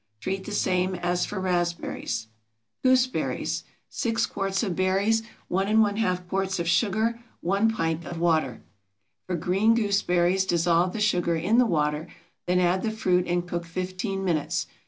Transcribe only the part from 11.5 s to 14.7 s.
the water, then add the fruit and cook fifteen minutes.